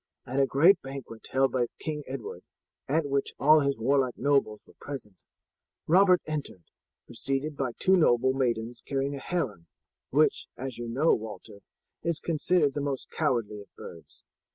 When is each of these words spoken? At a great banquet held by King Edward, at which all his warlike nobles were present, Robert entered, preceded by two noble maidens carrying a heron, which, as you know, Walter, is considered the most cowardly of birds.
At 0.25 0.39
a 0.39 0.47
great 0.47 0.81
banquet 0.81 1.27
held 1.29 1.51
by 1.51 1.67
King 1.77 2.01
Edward, 2.07 2.41
at 2.87 3.05
which 3.05 3.33
all 3.37 3.59
his 3.59 3.77
warlike 3.77 4.17
nobles 4.17 4.59
were 4.65 4.73
present, 4.81 5.17
Robert 5.85 6.23
entered, 6.25 6.63
preceded 7.05 7.55
by 7.55 7.73
two 7.77 7.95
noble 7.95 8.33
maidens 8.33 8.81
carrying 8.83 9.13
a 9.15 9.19
heron, 9.19 9.67
which, 10.09 10.47
as 10.57 10.79
you 10.79 10.87
know, 10.87 11.13
Walter, 11.13 11.59
is 12.01 12.19
considered 12.19 12.73
the 12.73 12.81
most 12.81 13.11
cowardly 13.11 13.61
of 13.61 13.67
birds. 13.75 14.23